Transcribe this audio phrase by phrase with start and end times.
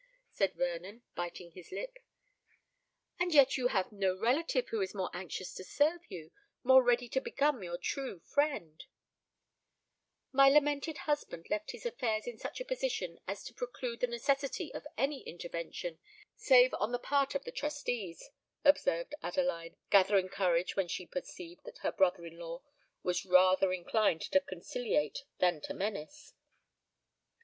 [0.31, 1.99] said Vernon, biting his lip.
[3.19, 7.21] "And yet you have no relative who is more anxious to serve you—more ready to
[7.21, 8.85] become your true friend——"
[10.31, 14.73] "My lamented husband left his affairs in such a position as to preclude the necessity
[14.73, 15.99] of any intervention
[16.35, 18.31] save on the part of the trustees,"
[18.65, 22.63] observed Adeline, gathering courage when she perceived that her brother in law
[23.03, 26.33] was rather inclined to conciliate than to menace.